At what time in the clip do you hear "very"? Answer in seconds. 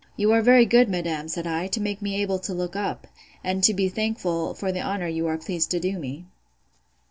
0.41-0.65